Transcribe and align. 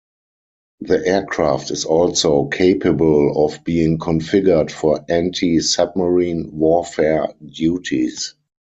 The 0.79 1.05
aircraft 1.05 1.69
is 1.69 1.85
also 1.85 2.45
capable 2.47 3.45
of 3.45 3.63
being 3.63 3.99
configured 3.99 4.71
for 4.71 5.05
anti-submarine 5.07 6.49
warfare 6.57 7.27
duties. 7.45 8.33